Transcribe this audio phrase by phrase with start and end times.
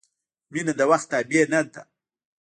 [0.51, 1.81] •مینه د وخت تابع نه ده.